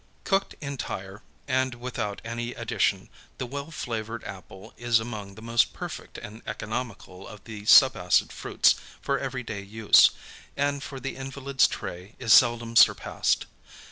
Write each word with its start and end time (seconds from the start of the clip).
Cooked 0.23 0.55
entire, 0.61 1.21
and 1.47 1.75
without 1.75 2.21
any 2.25 2.55
addition, 2.55 3.07
the 3.37 3.45
well 3.45 3.69
flavored 3.69 4.23
apple 4.23 4.73
is 4.75 4.99
among 4.99 5.35
the 5.35 5.43
most 5.43 5.73
perfect 5.73 6.17
and 6.17 6.41
economical 6.47 7.27
of 7.27 7.43
the 7.43 7.65
subacid 7.67 8.31
fruits 8.31 8.73
for 8.99 9.19
every 9.19 9.43
day 9.43 9.61
use, 9.61 10.09
and 10.57 10.81
for 10.81 10.99
the 10.99 11.15
invalid's 11.15 11.67
tray 11.67 12.15
is 12.17 12.33
seldom 12.33 12.75
surpassed. 12.75 13.45